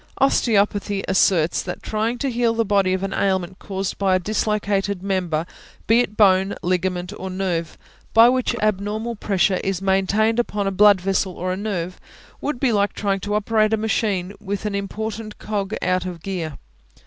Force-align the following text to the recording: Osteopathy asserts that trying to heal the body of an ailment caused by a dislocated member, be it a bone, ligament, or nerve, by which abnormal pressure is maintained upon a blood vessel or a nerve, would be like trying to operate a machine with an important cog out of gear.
Osteopathy 0.19 1.03
asserts 1.07 1.61
that 1.61 1.83
trying 1.83 2.17
to 2.17 2.31
heal 2.31 2.55
the 2.55 2.65
body 2.65 2.91
of 2.93 3.03
an 3.03 3.13
ailment 3.13 3.59
caused 3.59 3.99
by 3.99 4.15
a 4.15 4.19
dislocated 4.19 5.03
member, 5.03 5.45
be 5.85 5.99
it 5.99 6.09
a 6.09 6.13
bone, 6.13 6.55
ligament, 6.63 7.13
or 7.19 7.29
nerve, 7.29 7.77
by 8.11 8.27
which 8.27 8.55
abnormal 8.63 9.15
pressure 9.15 9.59
is 9.63 9.79
maintained 9.79 10.39
upon 10.39 10.65
a 10.65 10.71
blood 10.71 10.99
vessel 10.99 11.33
or 11.35 11.53
a 11.53 11.55
nerve, 11.55 11.99
would 12.41 12.59
be 12.59 12.71
like 12.71 12.93
trying 12.93 13.19
to 13.19 13.35
operate 13.35 13.73
a 13.73 13.77
machine 13.77 14.33
with 14.39 14.65
an 14.65 14.73
important 14.73 15.37
cog 15.37 15.75
out 15.83 16.07
of 16.07 16.23
gear. 16.23 16.57